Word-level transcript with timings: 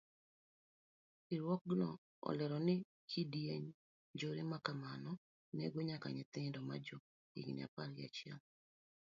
Riwruogno 1.29 1.89
olero 2.29 2.57
ni 2.67 2.75
kidienj 3.09 3.65
njore 4.13 4.43
makamano 4.51 5.11
nego 5.57 5.79
nyaka 5.87 6.07
nyithindo 6.15 6.59
majo 6.69 6.97
higni 7.33 7.61
apar 7.67 7.89
gi 7.95 8.03
achiel. 8.07 8.39